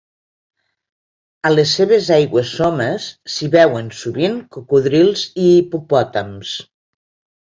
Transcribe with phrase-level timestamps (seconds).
[1.49, 6.55] A les seves aigües somes s'hi veuen sovint cocodrils i hipopòtams.